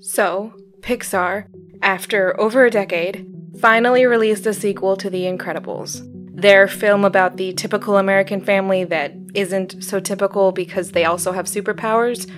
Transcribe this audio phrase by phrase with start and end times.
[0.00, 1.46] So, Pixar,
[1.82, 3.26] after over a decade,
[3.60, 6.06] finally released a sequel to The Incredibles.
[6.34, 11.46] Their film about the typical American family that isn't so typical because they also have
[11.46, 12.30] superpowers.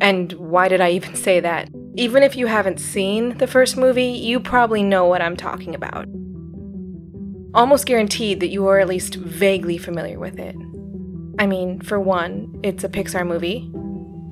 [0.00, 1.68] And why did I even say that?
[1.96, 6.06] Even if you haven't seen the first movie, you probably know what I'm talking about.
[7.52, 10.54] Almost guaranteed that you are at least vaguely familiar with it.
[11.38, 13.70] I mean, for one, it's a Pixar movie,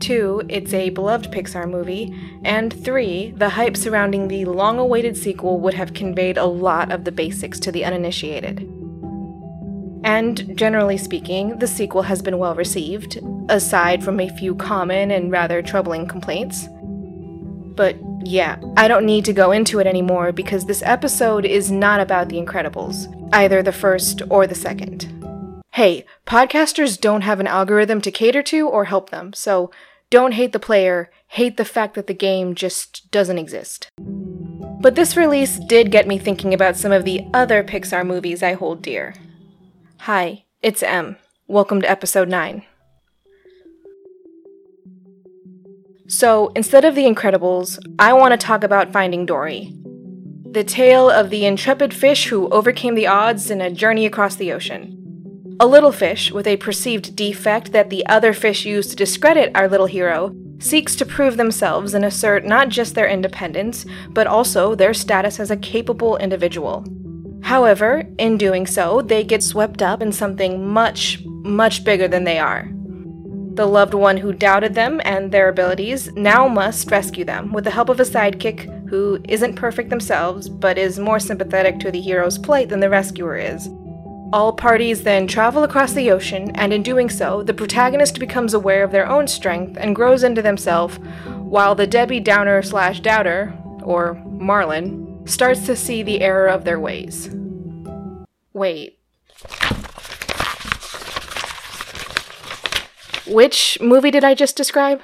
[0.01, 2.15] Two, it's a beloved Pixar movie.
[2.45, 7.05] And three, the hype surrounding the long awaited sequel would have conveyed a lot of
[7.05, 8.61] the basics to the uninitiated.
[10.05, 15.33] And generally speaking, the sequel has been well received, aside from a few common and
[15.33, 16.69] rather troubling complaints.
[17.75, 22.01] But yeah, I don't need to go into it anymore because this episode is not
[22.01, 25.18] about The Incredibles, either the first or the second.
[25.79, 29.71] Hey, podcasters don't have an algorithm to cater to or help them, so
[30.11, 33.89] don't hate the player, hate the fact that the game just doesn't exist.
[34.01, 38.55] But this release did get me thinking about some of the other Pixar movies I
[38.55, 39.15] hold dear.
[39.99, 41.15] Hi, it's M.
[41.47, 42.65] Welcome to episode 9.
[46.09, 49.73] So, instead of The Incredibles, I want to talk about Finding Dory.
[50.51, 54.53] The tale of the intrepid fish who overcame the odds in a journey across the
[54.53, 54.98] ocean.
[55.61, 59.67] A little fish, with a perceived defect that the other fish use to discredit our
[59.67, 64.95] little hero, seeks to prove themselves and assert not just their independence, but also their
[64.95, 66.85] status as a capable individual.
[67.43, 72.39] However, in doing so, they get swept up in something much, much bigger than they
[72.39, 72.69] are.
[73.55, 77.73] The loved one who doubted them and their abilities now must rescue them with the
[77.73, 82.39] help of a sidekick who isn't perfect themselves but is more sympathetic to the hero's
[82.39, 83.69] plight than the rescuer is.
[84.31, 88.85] All parties then travel across the ocean, and in doing so, the protagonist becomes aware
[88.85, 94.23] of their own strength and grows into themselves, while the Debbie Downer slash Doubter, or
[94.27, 97.31] Marlin, starts to see the error of their ways.
[98.53, 98.99] Wait.
[103.27, 105.01] Which movie did I just describe?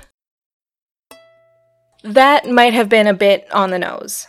[2.02, 4.26] That might have been a bit on the nose.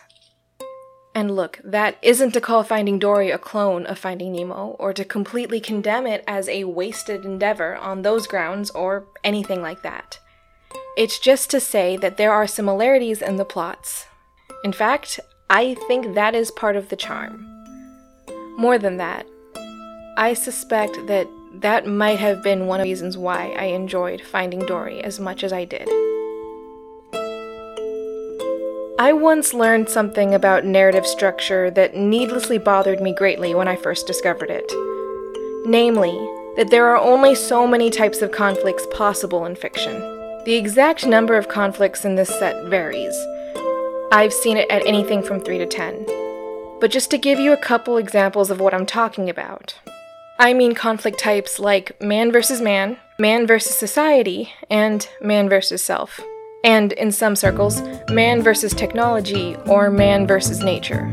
[1.16, 5.06] And look, that isn't to call Finding Dory a clone of Finding Nemo, or to
[5.06, 10.20] completely condemn it as a wasted endeavor on those grounds, or anything like that.
[10.98, 14.08] It's just to say that there are similarities in the plots.
[14.66, 17.46] In fact, I think that is part of the charm.
[18.58, 19.25] More than that,
[20.18, 21.28] I suspect that
[21.62, 25.46] that might have been one of the reasons why I enjoyed Finding Dory as much
[25.46, 25.88] as I did.
[28.97, 34.07] I once learned something about narrative structure that needlessly bothered me greatly when I first
[34.07, 34.72] discovered it.
[35.66, 36.13] Namely,
[36.56, 40.00] that there are only so many types of conflicts possible in fiction.
[40.45, 43.13] The exact number of conflicts in this set varies.
[44.13, 46.06] I've seen it at anything from 3 to 10.
[46.79, 49.77] But just to give you a couple examples of what I'm talking about.
[50.39, 56.22] I mean conflict types like man versus man, man versus society, and man versus self
[56.66, 61.08] and in some circles, man versus technology or man versus nature.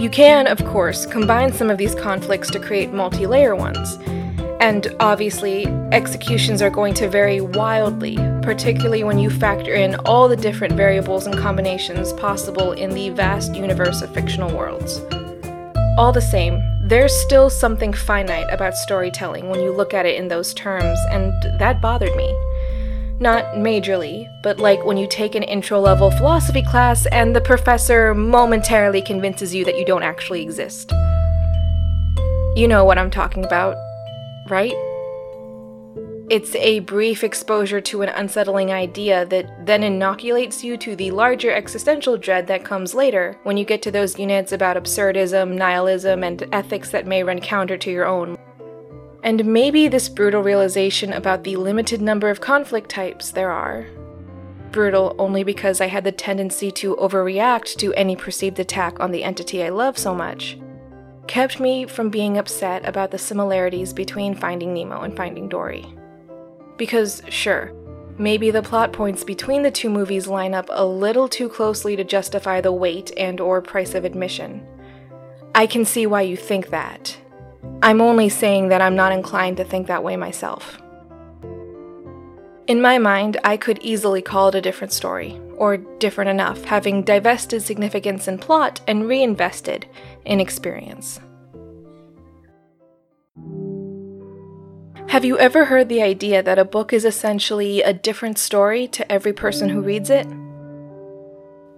[0.00, 3.96] You can, of course, combine some of these conflicts to create multi layer ones.
[4.60, 10.36] And obviously, executions are going to vary wildly, particularly when you factor in all the
[10.36, 15.00] different variables and combinations possible in the vast universe of fictional worlds.
[15.96, 20.26] All the same, there's still something finite about storytelling when you look at it in
[20.26, 22.34] those terms, and that bothered me.
[23.20, 28.12] Not majorly, but like when you take an intro level philosophy class and the professor
[28.12, 30.90] momentarily convinces you that you don't actually exist.
[32.56, 33.76] You know what I'm talking about,
[34.48, 34.74] right?
[36.28, 41.52] It's a brief exposure to an unsettling idea that then inoculates you to the larger
[41.52, 46.48] existential dread that comes later when you get to those units about absurdism, nihilism, and
[46.50, 48.36] ethics that may run counter to your own.
[49.24, 53.86] And maybe this brutal realization about the limited number of conflict types there are.
[54.70, 59.24] Brutal only because I had the tendency to overreact to any perceived attack on the
[59.24, 60.58] entity I love so much,
[61.26, 65.86] kept me from being upset about the similarities between Finding Nemo and Finding Dory.
[66.76, 67.72] Because, sure,
[68.18, 72.04] maybe the plot points between the two movies line up a little too closely to
[72.04, 74.66] justify the weight and or price of admission.
[75.54, 77.16] I can see why you think that,
[77.82, 80.80] I'm only saying that I'm not inclined to think that way myself.
[82.66, 87.02] In my mind, I could easily call it a different story, or different enough, having
[87.02, 89.86] divested significance in plot and reinvested
[90.24, 91.20] in experience.
[95.08, 99.12] Have you ever heard the idea that a book is essentially a different story to
[99.12, 100.26] every person who reads it?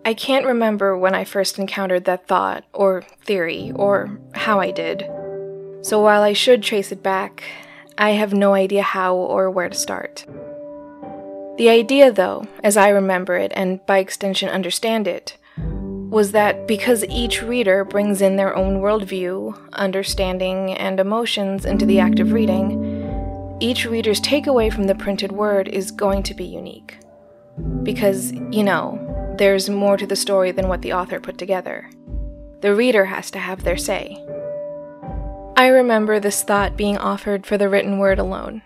[0.05, 5.11] I can't remember when I first encountered that thought, or theory, or how I did.
[5.87, 7.45] So while I should trace it back,
[7.97, 10.27] I have no idea how or where to start.
[11.59, 17.05] The idea, though, as I remember it, and by extension understand it, was that because
[17.05, 23.57] each reader brings in their own worldview, understanding, and emotions into the act of reading,
[23.61, 26.99] each reader's takeaway from the printed word is going to be unique.
[27.85, 31.89] Because, you know, there's more to the story than what the author put together.
[32.61, 34.21] The reader has to have their say.
[35.59, 38.61] I remember this thought being offered for the written word alone.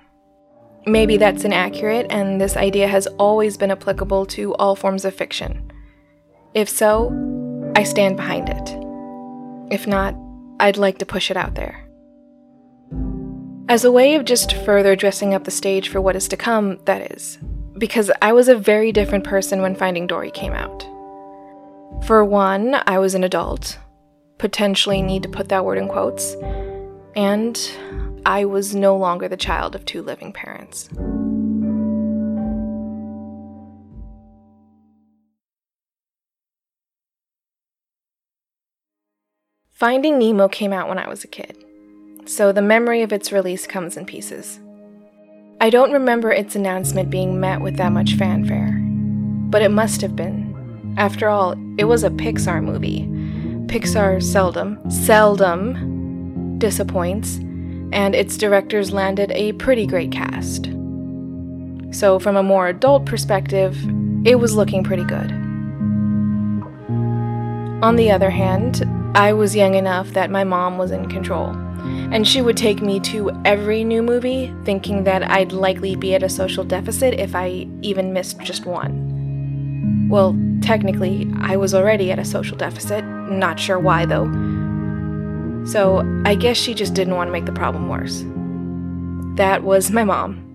[0.87, 5.71] Maybe that's inaccurate, and this idea has always been applicable to all forms of fiction.
[6.53, 7.13] If so,
[7.77, 9.73] I stand behind it.
[9.73, 10.17] If not,
[10.59, 11.87] I'd like to push it out there.
[13.69, 16.81] As a way of just further dressing up the stage for what is to come,
[16.87, 17.39] that is,
[17.79, 20.83] because I was a very different person when Finding Dory came out.
[22.05, 23.79] For one, I was an adult,
[24.39, 26.35] potentially need to put that word in quotes,
[27.17, 27.59] and
[28.25, 30.89] I was no longer the child of two living parents.
[39.71, 41.65] Finding Nemo came out when I was a kid,
[42.27, 44.61] so the memory of its release comes in pieces.
[45.63, 48.79] I don't remember its announcement being met with that much fanfare,
[49.51, 50.95] but it must have been.
[50.99, 53.07] After all, it was a Pixar movie.
[53.69, 56.00] Pixar seldom, seldom
[56.61, 57.39] disappoints,
[57.93, 60.67] and its directors landed a pretty great cast.
[61.91, 63.77] So, from a more adult perspective,
[64.25, 65.33] it was looking pretty good.
[67.83, 68.85] On the other hand,
[69.17, 71.57] I was young enough that my mom was in control
[72.13, 76.23] and she would take me to every new movie, thinking that I'd likely be at
[76.23, 80.09] a social deficit if I even missed just one.
[80.09, 84.27] Well, technically, I was already at a social deficit, not sure why though.
[85.65, 88.25] So, I guess she just didn't want to make the problem worse.
[89.37, 90.47] That was my mom.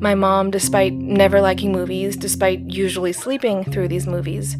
[0.00, 4.56] My mom, despite never liking movies, despite usually sleeping through these movies,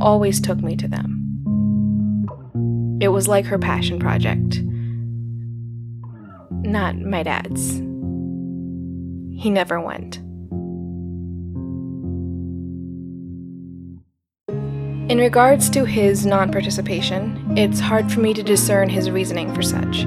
[0.00, 1.12] always took me to them.
[3.00, 4.62] It was like her passion project
[6.66, 7.76] not my dad's.
[9.40, 10.18] He never went.
[15.10, 19.62] In regards to his non participation, it's hard for me to discern his reasoning for
[19.62, 20.04] such.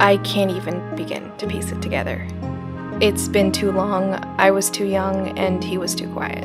[0.00, 2.26] I can't even begin to piece it together.
[3.00, 6.44] It's been too long, I was too young, and he was too quiet.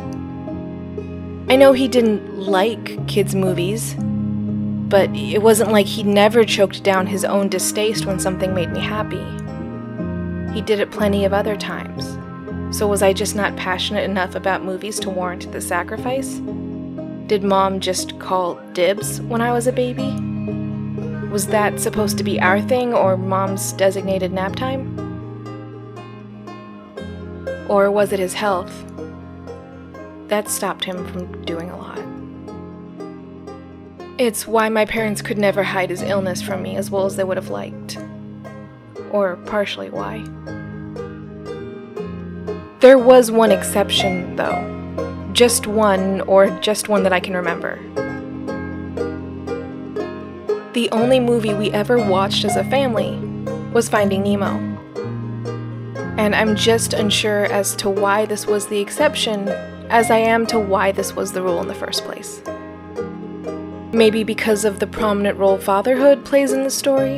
[1.50, 7.08] I know he didn't like kids' movies, but it wasn't like he never choked down
[7.08, 9.24] his own distaste when something made me happy.
[10.54, 12.18] He did it plenty of other times.
[12.78, 16.40] So was I just not passionate enough about movies to warrant the sacrifice?
[17.28, 20.12] Did mom just call dibs when I was a baby?
[21.32, 24.96] Was that supposed to be our thing or mom's designated nap time?
[27.68, 28.72] Or was it his health?
[30.28, 31.98] That stopped him from doing a lot.
[34.20, 37.24] It's why my parents could never hide his illness from me as well as they
[37.24, 37.98] would have liked.
[39.10, 40.24] Or partially why.
[42.82, 44.75] There was one exception, though.
[45.36, 47.78] Just one, or just one that I can remember.
[50.72, 53.18] The only movie we ever watched as a family
[53.74, 54.56] was Finding Nemo.
[56.18, 59.50] And I'm just unsure as to why this was the exception,
[59.90, 62.42] as I am to why this was the rule in the first place.
[63.92, 67.18] Maybe because of the prominent role fatherhood plays in the story?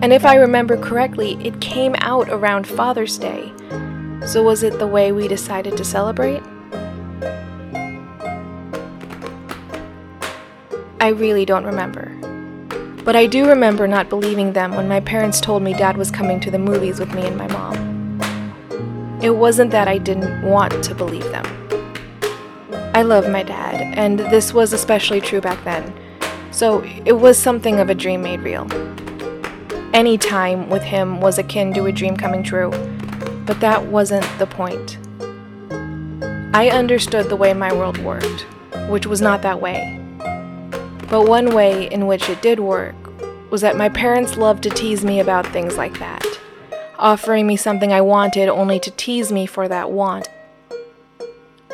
[0.00, 3.52] And if I remember correctly, it came out around Father's Day.
[4.28, 6.44] So was it the way we decided to celebrate?
[11.00, 12.14] I really don't remember.
[13.04, 16.40] But I do remember not believing them when my parents told me dad was coming
[16.40, 19.20] to the movies with me and my mom.
[19.22, 21.46] It wasn't that I didn't want to believe them.
[22.94, 25.90] I love my dad, and this was especially true back then.
[26.50, 28.66] So it was something of a dream made real.
[29.94, 32.70] Any time with him was akin to a dream coming true,
[33.46, 34.98] but that wasn't the point.
[36.54, 38.44] I understood the way my world worked,
[38.90, 39.99] which was not that way.
[41.10, 42.94] But one way in which it did work
[43.50, 46.24] was that my parents loved to tease me about things like that,
[47.00, 50.28] offering me something I wanted only to tease me for that want.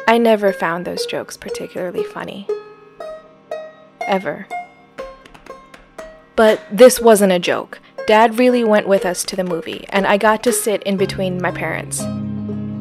[0.09, 2.49] I never found those jokes particularly funny.
[4.01, 4.47] Ever.
[6.35, 7.81] But this wasn't a joke.
[8.07, 11.43] Dad really went with us to the movie, and I got to sit in between
[11.43, 12.03] my parents.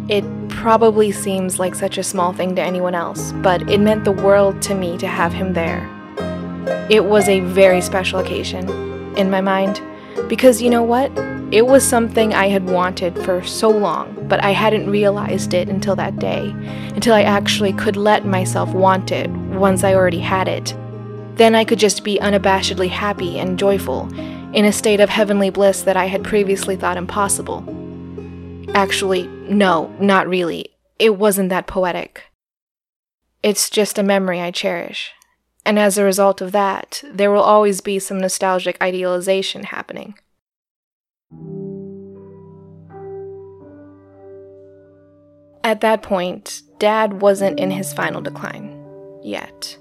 [0.08, 4.12] It probably seems like such a small thing to anyone else, but it meant the
[4.12, 5.95] world to me to have him there.
[6.90, 8.70] It was a very special occasion,
[9.18, 9.82] in my mind,
[10.28, 11.12] because you know what?
[11.52, 15.96] It was something I had wanted for so long, but I hadn't realized it until
[15.96, 16.50] that day,
[16.96, 20.76] until I actually could let myself want it once I already had it.
[21.36, 24.12] Then I could just be unabashedly happy and joyful,
[24.54, 27.64] in a state of heavenly bliss that I had previously thought impossible.
[28.74, 30.72] Actually, no, not really.
[30.98, 32.24] It wasn't that poetic.
[33.44, 35.12] It's just a memory I cherish.
[35.66, 40.16] And as a result of that, there will always be some nostalgic idealization happening.
[45.64, 48.80] At that point, Dad wasn't in his final decline.
[49.24, 49.80] Yet.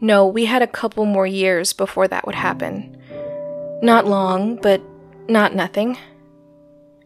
[0.00, 2.96] No, we had a couple more years before that would happen.
[3.82, 4.82] Not long, but
[5.28, 5.96] not nothing.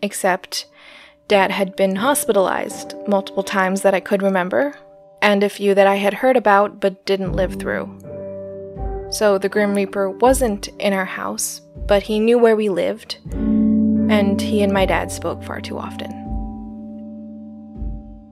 [0.01, 0.65] Except,
[1.29, 4.75] Dad had been hospitalized multiple times that I could remember,
[5.23, 7.99] and a few that I had heard about but didn't live through.
[9.11, 14.41] So the Grim Reaper wasn't in our house, but he knew where we lived, and
[14.41, 16.11] he and my dad spoke far too often.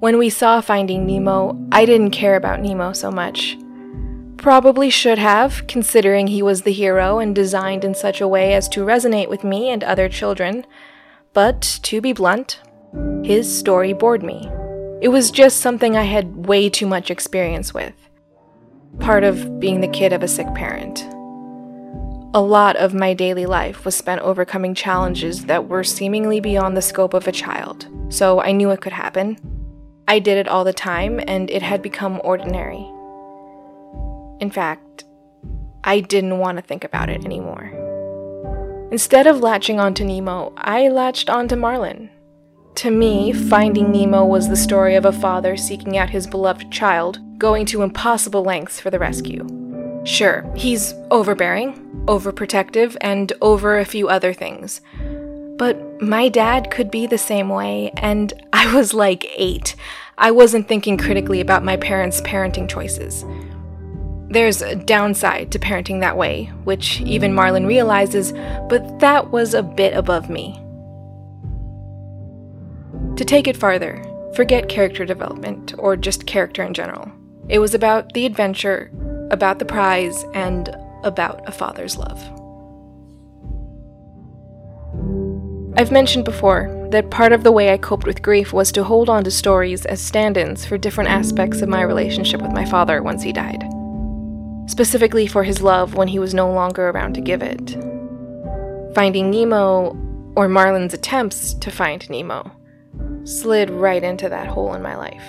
[0.00, 3.58] When we saw Finding Nemo, I didn't care about Nemo so much.
[4.36, 8.68] Probably should have, considering he was the hero and designed in such a way as
[8.68, 10.64] to resonate with me and other children.
[11.32, 12.60] But, to be blunt,
[13.24, 14.48] his story bored me.
[15.00, 17.94] It was just something I had way too much experience with.
[18.98, 21.04] Part of being the kid of a sick parent.
[22.34, 26.82] A lot of my daily life was spent overcoming challenges that were seemingly beyond the
[26.82, 29.38] scope of a child, so I knew it could happen.
[30.08, 32.84] I did it all the time, and it had become ordinary.
[34.40, 35.04] In fact,
[35.84, 37.70] I didn't want to think about it anymore.
[38.90, 42.10] Instead of latching onto Nemo, I latched onto Marlin.
[42.78, 47.18] To me, Finding Nemo was the story of a father seeking out his beloved child,
[47.36, 49.44] going to impossible lengths for the rescue.
[50.04, 51.74] Sure, he's overbearing,
[52.06, 54.80] overprotective, and over a few other things.
[55.56, 59.74] But my dad could be the same way, and I was like eight.
[60.16, 63.24] I wasn't thinking critically about my parents' parenting choices.
[64.28, 68.30] There's a downside to parenting that way, which even Marlin realizes,
[68.68, 70.62] but that was a bit above me.
[73.18, 74.02] To take it farther,
[74.34, 77.10] forget character development, or just character in general.
[77.48, 78.90] It was about the adventure,
[79.30, 82.18] about the prize, and about a father's love.
[85.76, 89.10] I've mentioned before that part of the way I coped with grief was to hold
[89.10, 93.02] on to stories as stand ins for different aspects of my relationship with my father
[93.02, 93.62] once he died
[94.68, 97.76] specifically for his love when he was no longer around to give it.
[98.94, 99.96] Finding Nemo,
[100.36, 102.52] or Marlin's attempts to find Nemo,
[103.24, 105.24] slid right into that hole in my life,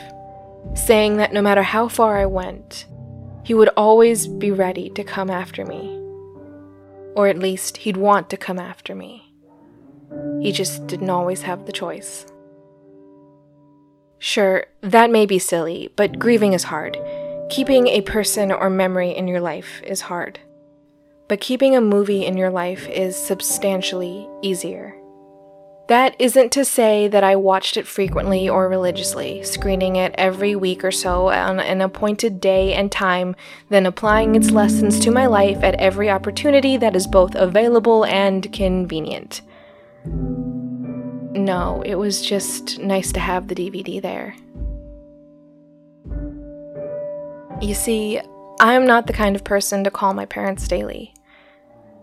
[0.75, 2.85] saying that no matter how far I went,
[3.43, 5.95] he would always be ready to come after me.
[7.15, 9.33] Or at least he'd want to come after me.
[10.41, 12.25] He just didn't always have the choice.
[14.17, 16.97] Sure, that may be silly, but grieving is hard
[17.49, 20.39] Keeping a person or memory in your life is hard,
[21.27, 24.95] but keeping a movie in your life is substantially easier.
[25.89, 30.83] That isn't to say that I watched it frequently or religiously, screening it every week
[30.83, 33.35] or so on an appointed day and time,
[33.69, 38.53] then applying its lessons to my life at every opportunity that is both available and
[38.53, 39.41] convenient.
[40.05, 44.35] No, it was just nice to have the DVD there.
[47.63, 48.21] You see,
[48.59, 51.15] I'm not the kind of person to call my parents daily,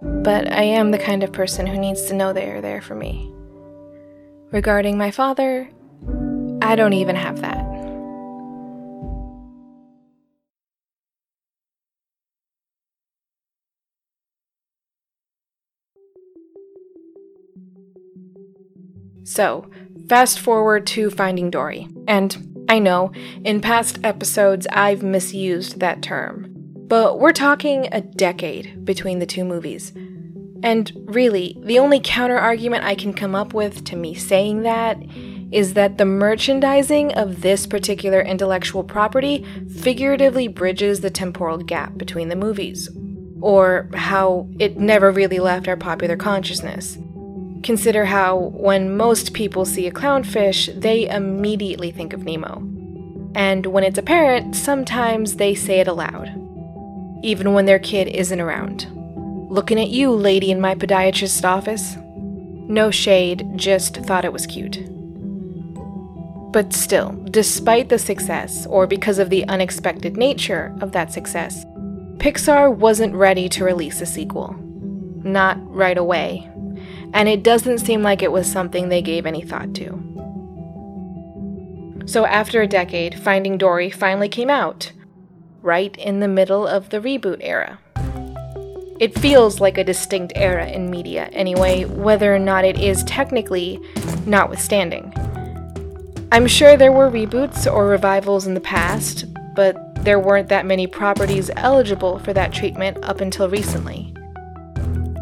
[0.03, 2.97] but I am the kind of person who needs to know they are there for
[2.97, 3.33] me.
[4.53, 5.69] Regarding my father,
[6.63, 7.65] I don't even have that.
[19.25, 19.69] So,
[20.09, 23.11] fast forward to Finding Dory, and I know,
[23.45, 26.47] in past episodes I've misused that term,
[26.87, 29.93] but we're talking a decade between the two movies.
[30.63, 34.99] And really, the only counter argument I can come up with to me saying that
[35.53, 39.45] is that the merchandising of this particular intellectual property
[39.81, 42.89] figuratively bridges the temporal gap between the movies,
[43.41, 46.99] or how it never really left our popular consciousness.
[47.63, 52.63] Consider how, when most people see a clownfish, they immediately think of Nemo.
[53.35, 56.29] And when it's apparent, sometimes they say it aloud,
[57.23, 58.87] even when their kid isn't around.
[59.49, 61.97] Looking at you, lady in my podiatrist's office.
[62.69, 64.81] No shade, just thought it was cute.
[66.53, 71.65] But still, despite the success, or because of the unexpected nature of that success,
[72.17, 74.57] Pixar wasn't ready to release a sequel.
[75.23, 76.51] Not right away.
[77.13, 80.03] And it doesn't seem like it was something they gave any thought to.
[82.07, 84.93] So, after a decade, Finding Dory finally came out,
[85.63, 87.79] right in the middle of the reboot era.
[88.99, 93.79] It feels like a distinct era in media, anyway, whether or not it is technically,
[94.25, 95.13] notwithstanding.
[96.33, 100.87] I'm sure there were reboots or revivals in the past, but there weren't that many
[100.87, 104.15] properties eligible for that treatment up until recently.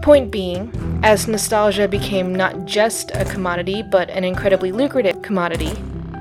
[0.03, 0.71] Point being,
[1.03, 5.73] as nostalgia became not just a commodity but an incredibly lucrative commodity,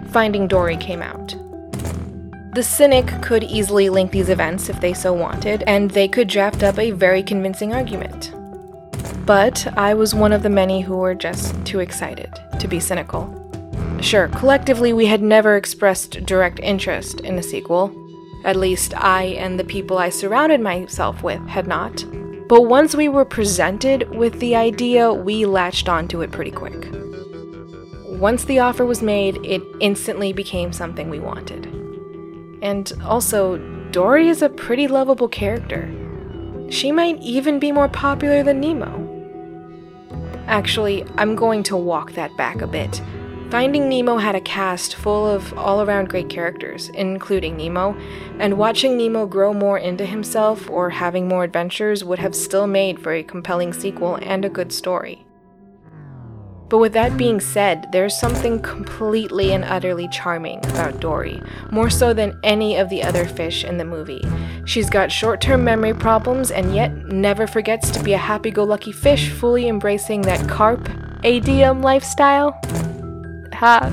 [0.10, 1.36] Finding Dory came out.
[2.54, 6.62] The cynic could easily link these events if they so wanted, and they could draft
[6.62, 8.32] up a very convincing argument.
[9.26, 13.40] But I was one of the many who were just too excited to be cynical.
[14.02, 17.92] Sure, collectively we had never expressed direct interest in a sequel.
[18.46, 22.06] At least I and the people I surrounded myself with had not.
[22.48, 26.88] But once we were presented with the idea, we latched onto it pretty quick.
[28.20, 31.83] Once the offer was made, it instantly became something we wanted.
[32.64, 33.58] And also,
[33.92, 35.88] Dory is a pretty lovable character.
[36.70, 39.10] She might even be more popular than Nemo.
[40.48, 43.02] Actually, I'm going to walk that back a bit.
[43.52, 47.96] Finding Nemo had a cast full of all around great characters, including Nemo,
[48.40, 53.00] and watching Nemo grow more into himself or having more adventures would have still made
[53.00, 55.24] for a compelling sequel and a good story.
[56.74, 61.40] But with that being said, there's something completely and utterly charming about Dory,
[61.70, 64.26] more so than any of the other fish in the movie.
[64.66, 68.64] She's got short term memory problems and yet never forgets to be a happy go
[68.64, 70.90] lucky fish, fully embracing that carpe
[71.22, 72.60] diem lifestyle.
[73.54, 73.92] Ha.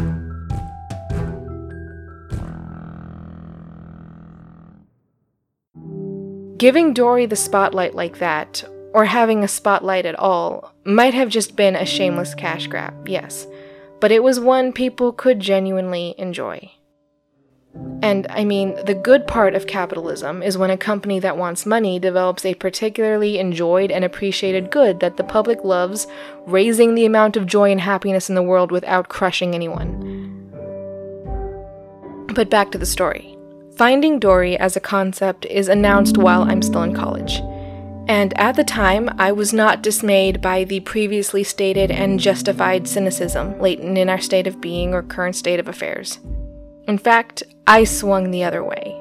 [6.57, 11.57] Giving Dory the spotlight like that, or having a spotlight at all, might have just
[11.57, 13.47] been a shameless cash grab, yes,
[14.01, 16.71] but it was one people could genuinely enjoy.
[18.03, 21.99] And I mean, the good part of capitalism is when a company that wants money
[21.99, 26.07] develops a particularly enjoyed and appreciated good that the public loves,
[26.47, 30.19] raising the amount of joy and happiness in the world without crushing anyone.
[32.35, 33.37] But back to the story.
[33.77, 37.41] Finding Dory as a concept is announced while I'm still in college.
[38.09, 43.59] And at the time, I was not dismayed by the previously stated and justified cynicism
[43.61, 46.19] latent in our state of being or current state of affairs.
[46.89, 49.01] In fact, I swung the other way.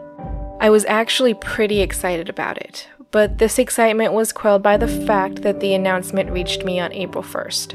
[0.60, 5.42] I was actually pretty excited about it, but this excitement was quelled by the fact
[5.42, 7.74] that the announcement reached me on April 1st.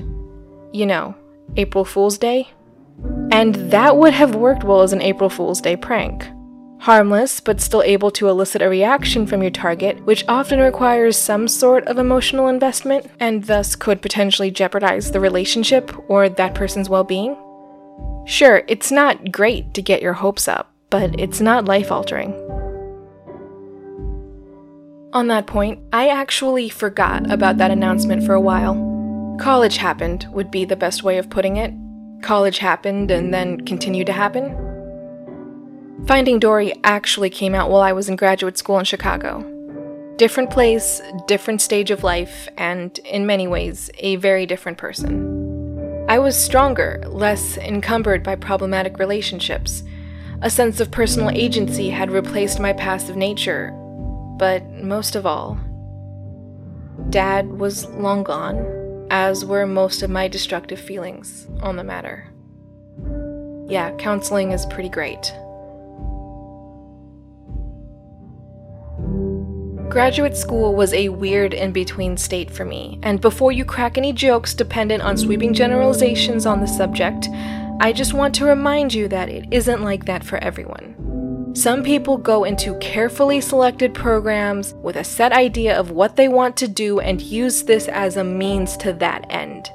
[0.72, 1.14] You know,
[1.56, 2.50] April Fool's Day?
[3.32, 6.28] And that would have worked well as an April Fool's Day prank
[6.84, 11.48] harmless but still able to elicit a reaction from your target, which often requires some
[11.48, 17.02] sort of emotional investment and thus could potentially jeopardize the relationship or that person's well
[17.02, 17.34] being.
[18.26, 22.32] Sure, it's not great to get your hopes up, but it's not life altering.
[25.14, 28.74] On that point, I actually forgot about that announcement for a while.
[29.40, 31.72] College happened, would be the best way of putting it.
[32.20, 34.73] College happened and then continued to happen.
[36.06, 39.42] Finding Dory actually came out while I was in graduate school in Chicago.
[40.16, 46.04] Different place, different stage of life, and in many ways, a very different person.
[46.06, 49.82] I was stronger, less encumbered by problematic relationships.
[50.42, 53.70] A sense of personal agency had replaced my passive nature.
[54.36, 55.58] But most of all,
[57.08, 62.28] Dad was long gone, as were most of my destructive feelings on the matter.
[63.68, 65.32] Yeah, counseling is pretty great.
[69.94, 74.12] Graduate school was a weird in between state for me, and before you crack any
[74.12, 77.28] jokes dependent on sweeping generalizations on the subject,
[77.78, 81.52] I just want to remind you that it isn't like that for everyone.
[81.54, 86.56] Some people go into carefully selected programs with a set idea of what they want
[86.56, 89.70] to do and use this as a means to that end.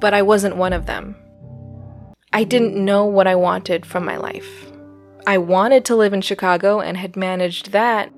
[0.00, 1.16] But I wasn't one of them.
[2.32, 4.72] I didn't know what I wanted from my life.
[5.26, 8.10] I wanted to live in Chicago and had managed that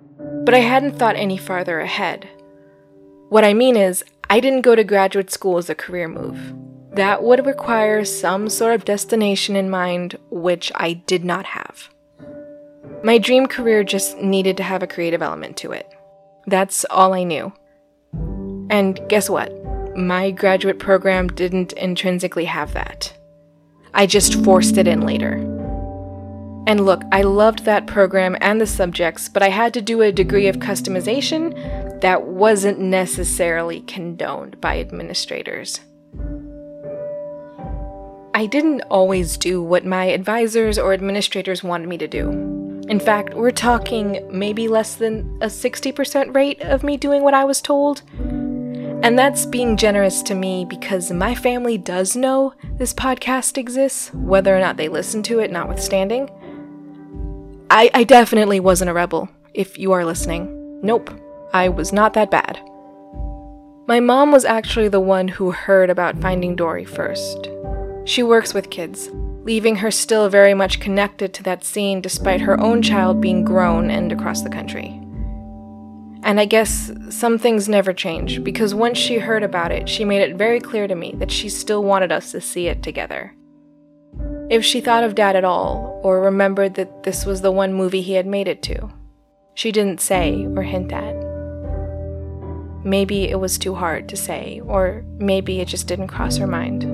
[0.44, 2.28] but I hadn't thought any farther ahead.
[3.30, 6.54] What I mean is, I didn't go to graduate school as a career move.
[6.92, 11.88] That would require some sort of destination in mind, which I did not have.
[13.02, 15.92] My dream career just needed to have a creative element to it.
[16.46, 17.52] That's all I knew.
[18.70, 19.52] And guess what?
[19.96, 23.12] My graduate program didn't intrinsically have that.
[23.92, 25.53] I just forced it in later.
[26.66, 30.11] And look, I loved that program and the subjects, but I had to do a
[30.11, 35.81] degree of customization that wasn't necessarily condoned by administrators.
[38.37, 42.31] I didn't always do what my advisors or administrators wanted me to do.
[42.88, 47.44] In fact, we're talking maybe less than a 60% rate of me doing what I
[47.44, 48.03] was told.
[49.05, 54.57] And that's being generous to me because my family does know this podcast exists, whether
[54.57, 56.29] or not they listen to it, notwithstanding.
[57.70, 60.81] I, I definitely wasn't a rebel, if you are listening.
[60.83, 61.11] Nope,
[61.53, 62.61] I was not that bad.
[63.87, 67.48] My mom was actually the one who heard about Finding Dory first.
[68.05, 69.11] She works with kids,
[69.42, 73.90] leaving her still very much connected to that scene despite her own child being grown
[73.90, 75.00] and across the country.
[76.22, 80.22] And I guess some things never change, because once she heard about it, she made
[80.22, 83.35] it very clear to me that she still wanted us to see it together.
[84.50, 88.02] If she thought of Dad at all, or remembered that this was the one movie
[88.02, 88.90] he had made it to,
[89.54, 91.16] she didn't say or hint at.
[92.85, 96.85] Maybe it was too hard to say, or maybe it just didn't cross her mind.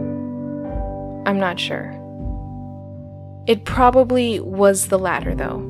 [1.26, 1.96] I'm not sure.
[3.48, 5.66] It probably was the latter, though.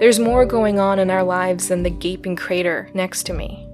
[0.00, 3.66] There's more going on in our lives than the gaping crater next to me.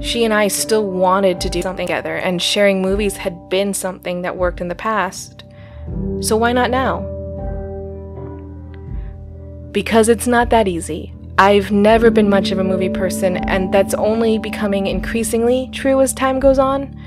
[0.00, 4.22] She and I still wanted to do something together, and sharing movies had been something
[4.22, 5.44] that worked in the past.
[6.20, 7.00] So why not now?
[9.72, 11.14] Because it's not that easy.
[11.38, 16.12] I've never been much of a movie person, and that's only becoming increasingly true as
[16.12, 17.00] time goes on.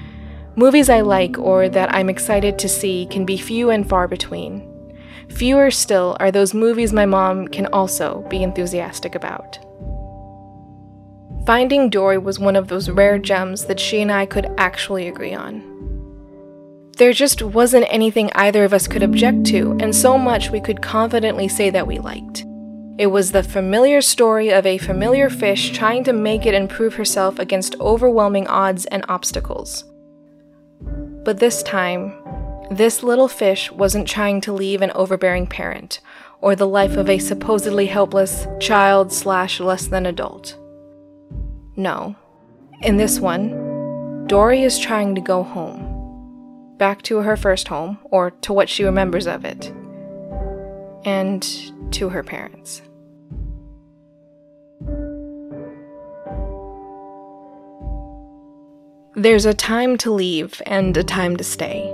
[0.56, 4.68] Movies I like or that I'm excited to see can be few and far between.
[5.30, 9.60] Fewer still are those movies my mom can also be enthusiastic about.
[11.46, 15.34] Finding Dory was one of those rare gems that she and I could actually agree
[15.34, 15.62] on.
[16.98, 20.82] There just wasn't anything either of us could object to, and so much we could
[20.82, 22.46] confidently say that we liked.
[22.98, 26.96] It was the familiar story of a familiar fish trying to make it and prove
[26.96, 29.86] herself against overwhelming odds and obstacles.
[31.24, 32.14] But this time,
[32.70, 36.00] this little fish wasn't trying to leave an overbearing parent
[36.42, 40.58] or the life of a supposedly helpless child slash less than adult.
[41.76, 42.16] No.
[42.82, 45.91] In this one, Dory is trying to go home.
[46.82, 49.72] Back to her first home, or to what she remembers of it.
[51.06, 51.48] And
[51.92, 52.82] to her parents.
[59.14, 61.94] There's a time to leave and a time to stay.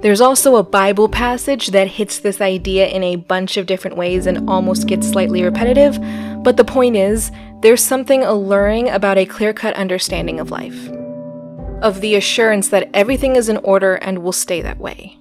[0.00, 4.24] There's also a Bible passage that hits this idea in a bunch of different ways
[4.24, 5.98] and almost gets slightly repetitive,
[6.42, 10.88] but the point is, there's something alluring about a clear cut understanding of life,
[11.82, 15.16] of the assurance that everything is in order and will stay that way,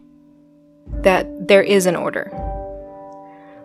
[1.02, 2.32] that there is an order.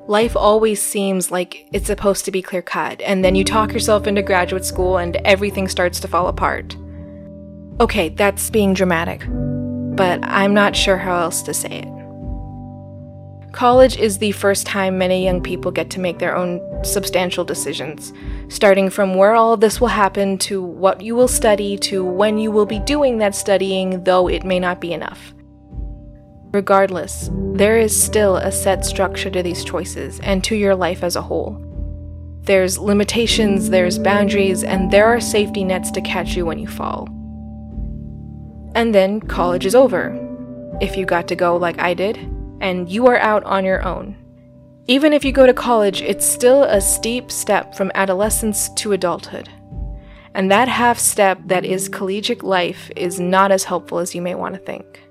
[0.08, 4.06] Life always seems like it's supposed to be clear cut, and then you talk yourself
[4.06, 6.76] into graduate school and everything starts to fall apart.
[7.80, 9.24] Okay, that's being dramatic,
[9.96, 11.88] but I'm not sure how else to say it.
[13.52, 18.12] College is the first time many young people get to make their own substantial decisions,
[18.52, 22.36] starting from where all of this will happen to what you will study to when
[22.36, 25.32] you will be doing that studying, though it may not be enough.
[26.52, 31.16] Regardless, there is still a set structure to these choices and to your life as
[31.16, 31.58] a whole.
[32.42, 37.08] There's limitations, there's boundaries, and there are safety nets to catch you when you fall.
[38.74, 40.18] And then college is over.
[40.80, 42.18] If you got to go like I did,
[42.60, 44.16] and you are out on your own.
[44.88, 49.48] Even if you go to college, it's still a steep step from adolescence to adulthood.
[50.34, 54.34] And that half step that is collegiate life is not as helpful as you may
[54.34, 55.02] want to think.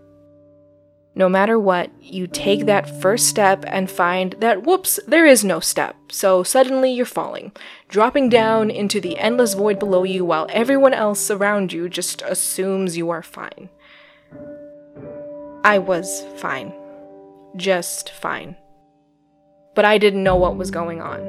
[1.14, 5.60] No matter what, you take that first step and find that whoops, there is no
[5.60, 7.52] step, so suddenly you're falling,
[7.90, 12.96] dropping down into the endless void below you while everyone else around you just assumes
[12.96, 13.70] you are fine.
[15.64, 16.74] I was fine.
[17.58, 18.56] Just fine.
[19.74, 21.22] But I didn't know what was going on.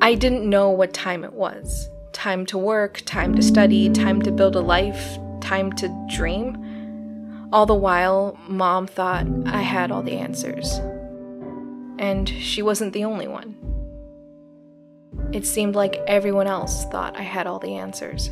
[0.00, 4.32] I didn't know what time it was time to work, time to study, time to
[4.32, 7.48] build a life, time to dream.
[7.52, 10.80] All the while, mom thought I had all the answers.
[11.98, 13.56] And she wasn't the only one.
[15.32, 18.30] It seemed like everyone else thought I had all the answers.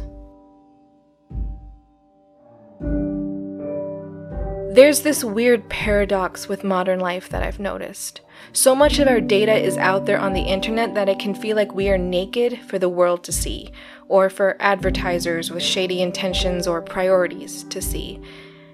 [4.77, 8.21] There's this weird paradox with modern life that I've noticed.
[8.53, 11.57] So much of our data is out there on the internet that it can feel
[11.57, 13.73] like we are naked for the world to see,
[14.09, 18.21] or for advertisers with shady intentions or priorities to see.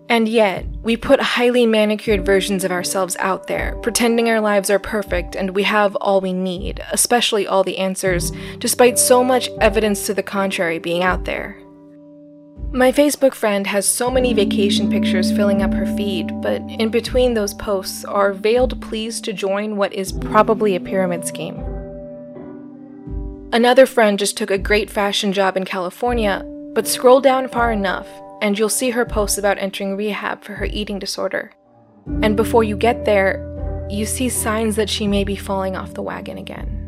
[0.08, 4.80] And yet, we put highly manicured versions of ourselves out there, pretending our lives are
[4.80, 10.04] perfect and we have all we need, especially all the answers, despite so much evidence
[10.06, 11.61] to the contrary being out there.
[12.74, 17.34] My Facebook friend has so many vacation pictures filling up her feed, but in between
[17.34, 21.62] those posts are veiled pleas to join what is probably a pyramid scheme.
[23.52, 28.08] Another friend just took a great fashion job in California, but scroll down far enough
[28.40, 31.52] and you'll see her posts about entering rehab for her eating disorder.
[32.22, 36.00] And before you get there, you see signs that she may be falling off the
[36.00, 36.81] wagon again.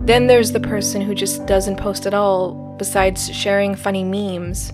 [0.00, 4.72] Then there's the person who just doesn't post at all besides sharing funny memes.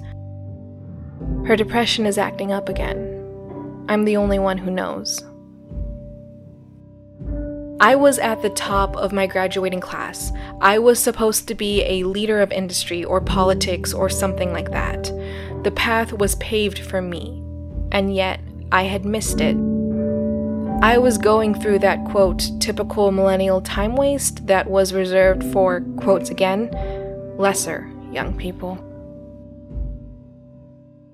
[1.47, 3.13] Her depression is acting up again.
[3.89, 5.23] I'm the only one who knows.
[7.79, 10.33] I was at the top of my graduating class.
[10.61, 15.13] I was supposed to be a leader of industry or politics or something like that.
[15.63, 17.43] The path was paved for me,
[17.93, 18.41] and yet
[18.73, 19.57] I had missed it.
[20.83, 26.31] I was going through that quote, typical millennial time waste that was reserved for, quotes
[26.31, 26.71] again,
[27.39, 28.79] lesser young people.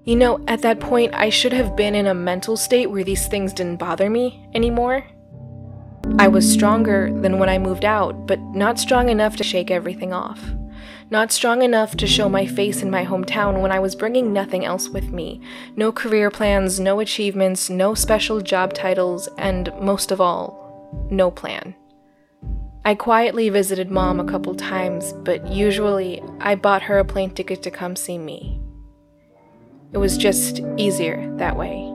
[0.05, 3.29] You know, at that point, I should have been in a mental state where these
[3.29, 5.07] things didn't bother me anymore.
[6.18, 10.12] I was stronger than when I moved out, but not strong enough to shake everything
[10.12, 10.40] off.
[11.12, 14.64] Not strong enough to show my face in my hometown when I was bringing nothing
[14.64, 15.42] else with me
[15.77, 21.75] no career plans, no achievements, no special job titles, and most of all, no plan.
[22.87, 27.62] I quietly visited mom a couple times, but usually I bought her a plane ticket
[27.64, 28.59] to come see me.
[29.92, 31.90] It was just easier that way.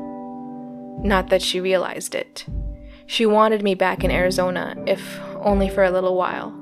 [1.04, 2.46] Not that she realized it.
[3.08, 6.54] She wanted me back in Arizona, if only for a little while.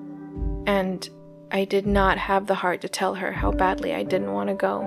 [0.65, 1.09] And
[1.51, 4.55] I did not have the heart to tell her how badly I didn't want to
[4.55, 4.81] go.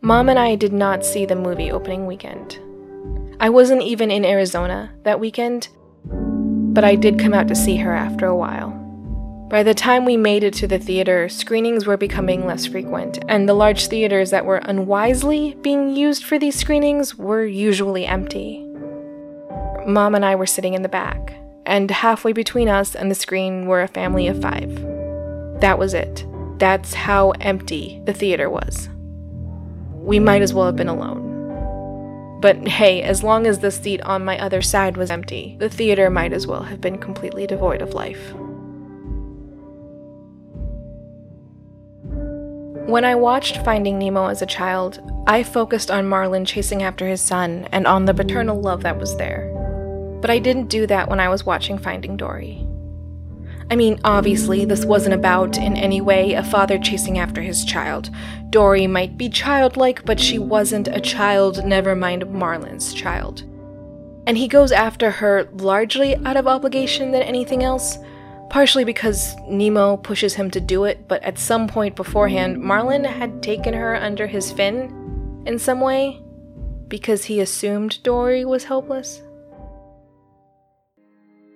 [0.00, 2.58] Mom and I did not see the movie opening weekend.
[3.40, 5.68] I wasn't even in Arizona that weekend,
[6.04, 8.70] but I did come out to see her after a while.
[9.50, 13.48] By the time we made it to the theater, screenings were becoming less frequent, and
[13.48, 18.64] the large theaters that were unwisely being used for these screenings were usually empty.
[19.86, 21.34] Mom and I were sitting in the back,
[21.66, 24.74] and halfway between us and the screen were a family of five.
[25.60, 26.26] That was it.
[26.58, 28.88] That's how empty the theater was.
[29.92, 31.24] We might as well have been alone.
[32.40, 36.10] But hey, as long as the seat on my other side was empty, the theater
[36.10, 38.34] might as well have been completely devoid of life.
[42.86, 47.22] When I watched Finding Nemo as a child, I focused on Marlin chasing after his
[47.22, 49.53] son and on the paternal love that was there.
[50.24, 52.66] But I didn't do that when I was watching Finding Dory.
[53.70, 58.08] I mean, obviously, this wasn't about, in any way, a father chasing after his child.
[58.48, 63.42] Dory might be childlike, but she wasn't a child, never mind Marlin's child.
[64.26, 67.98] And he goes after her largely out of obligation than anything else,
[68.48, 73.42] partially because Nemo pushes him to do it, but at some point beforehand, Marlin had
[73.42, 76.22] taken her under his fin in some way
[76.88, 79.20] because he assumed Dory was helpless.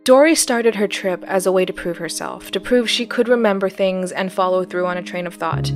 [0.08, 3.68] Dory started her trip as a way to prove herself, to prove she could remember
[3.68, 5.70] things and follow through on a train of thought.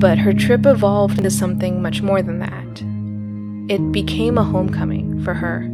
[0.00, 2.80] But her trip evolved into something much more than that.
[3.70, 5.68] It became a homecoming for her.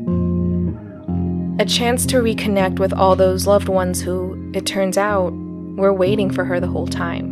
[1.62, 5.33] A chance to reconnect with all those loved ones who, it turns out,
[5.77, 7.27] were waiting for her the whole time.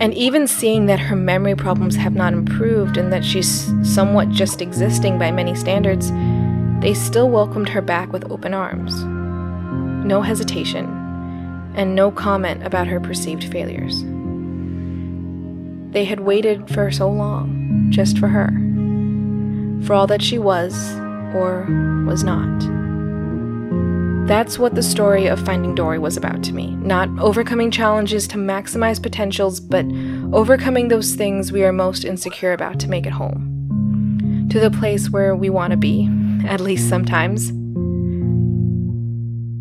[0.00, 4.62] And even seeing that her memory problems have not improved and that she's somewhat just
[4.62, 6.12] existing by many standards,
[6.80, 8.94] they still welcomed her back with open arms
[10.06, 10.86] no hesitation,
[11.74, 14.02] and no comment about her perceived failures.
[15.92, 18.48] They had waited for so long, just for her,
[19.86, 20.94] for all that she was
[21.34, 21.66] or
[22.06, 22.86] was not.
[24.26, 26.72] That's what the story of Finding Dory was about to me.
[26.76, 29.86] Not overcoming challenges to maximize potentials, but
[30.32, 34.48] overcoming those things we are most insecure about to make it home.
[34.50, 36.10] To the place where we want to be,
[36.44, 37.52] at least sometimes.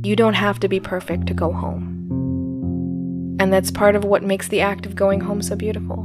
[0.06, 3.38] You don't have to be perfect to go home.
[3.40, 6.04] And that's part of what makes the act of going home so beautiful.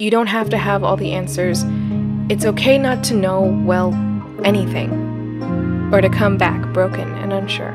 [0.00, 1.62] You don't have to have all the answers.
[2.28, 3.94] It's okay not to know, well,
[4.42, 4.90] anything,
[5.94, 7.70] or to come back broken and unsure.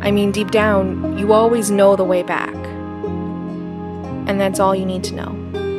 [0.00, 2.54] I mean, deep down, you always know the way back.
[4.26, 5.69] And that's all you need to know.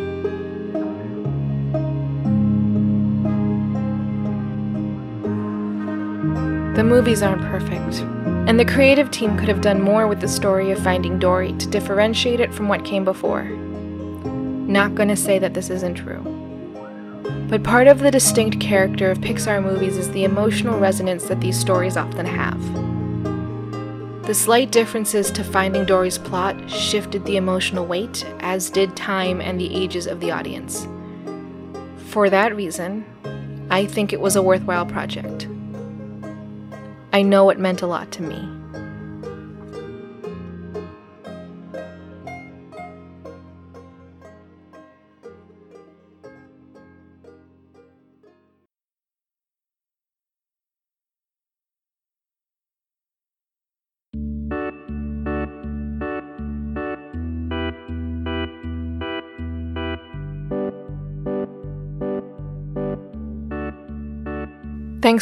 [6.81, 7.99] The movies aren't perfect,
[8.49, 11.69] And the creative team could have done more with the story of Finding Dory to
[11.69, 13.43] differentiate it from what came before.
[13.43, 16.23] Not gonna say that this isn't true.
[17.49, 21.55] But part of the distinct character of Pixar movies is the emotional resonance that these
[21.55, 22.59] stories often have.
[24.25, 29.59] The slight differences to Finding Dory's plot shifted the emotional weight, as did time and
[29.59, 30.87] the ages of the audience.
[32.07, 33.05] For that reason,
[33.69, 35.47] I think it was a worthwhile project.
[37.13, 38.60] I know it meant a lot to me.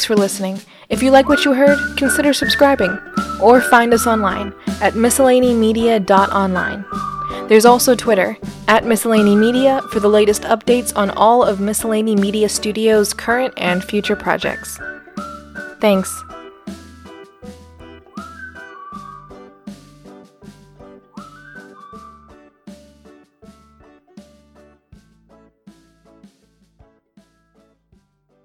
[0.00, 0.58] Thanks for listening.
[0.88, 2.98] If you like what you heard, consider subscribing
[3.42, 6.86] or find us online at miscellanymedia.online.
[7.48, 12.48] There's also Twitter at Miscellany Media for the latest updates on all of Miscellany Media
[12.48, 14.80] Studios' current and future projects.
[15.82, 16.24] Thanks.